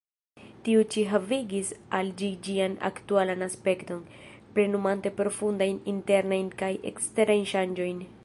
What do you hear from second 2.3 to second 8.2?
ĝian aktualan aspekton, plenumante profundajn internajn kaj eksterajn ŝanĝojn.